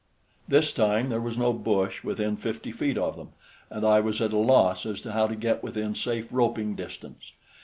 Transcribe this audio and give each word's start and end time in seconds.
This 0.47 0.73
time 0.73 1.09
there 1.09 1.21
was 1.21 1.37
no 1.37 1.53
bush 1.53 2.03
within 2.03 2.35
fifty 2.35 2.71
feet 2.71 2.97
of 2.97 3.15
them, 3.17 3.33
and 3.69 3.85
I 3.85 3.99
was 3.99 4.19
at 4.19 4.33
a 4.33 4.37
loss 4.37 4.83
as 4.83 4.99
to 5.01 5.11
how 5.11 5.27
to 5.27 5.35
get 5.35 5.61
within 5.61 5.93
safe 5.93 6.27
roping 6.31 6.73
distance. 6.73 7.33